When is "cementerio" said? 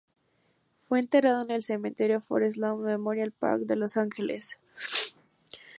1.63-2.21